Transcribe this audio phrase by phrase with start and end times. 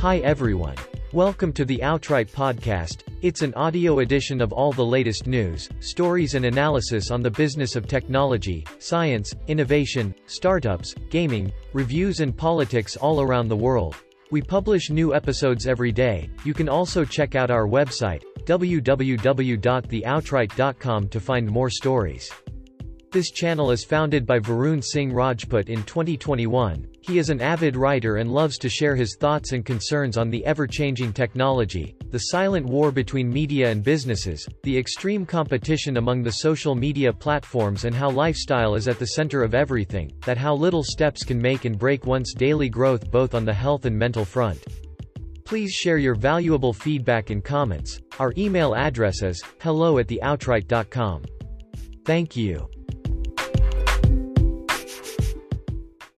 [0.00, 0.74] Hi everyone.
[1.14, 3.04] Welcome to the Outwrite Podcast.
[3.22, 7.76] It's an audio edition of all the latest news, stories, and analysis on the business
[7.76, 13.96] of technology, science, innovation, startups, gaming, reviews, and politics all around the world.
[14.30, 16.28] We publish new episodes every day.
[16.44, 22.30] You can also check out our website, www.theoutwrite.com, to find more stories.
[23.12, 26.86] This channel is founded by Varun Singh Rajput in 2021.
[27.00, 30.44] He is an avid writer and loves to share his thoughts and concerns on the
[30.44, 36.74] ever-changing technology, the silent war between media and businesses, the extreme competition among the social
[36.74, 41.22] media platforms and how lifestyle is at the center of everything, that how little steps
[41.22, 44.62] can make and break one's daily growth both on the health and mental front.
[45.44, 48.00] Please share your valuable feedback and comments.
[48.18, 51.24] Our email address is hello at theoutwrite.com.
[52.04, 52.68] Thank you.